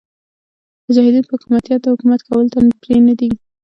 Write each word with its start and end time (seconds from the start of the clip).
مجاهدین 0.89 1.21
به 1.21 1.27
حکمتیار 1.35 1.79
ته 1.83 1.89
حکومت 1.93 2.19
کولو 2.27 2.51
ته 2.53 2.59
پرې 2.81 2.97
نه 3.07 3.13
ږدي. 3.17 3.29